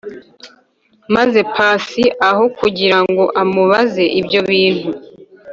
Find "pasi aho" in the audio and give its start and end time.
1.55-2.43